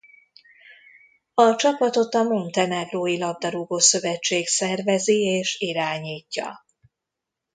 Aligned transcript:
A 1.33 1.55
csapatot 1.55 2.13
a 2.15 2.23
montenegrói 2.23 3.17
labdarúgó-szövetség 3.17 4.47
szervezi 4.47 5.19
és 5.21 5.59
irányítja. 5.59 6.65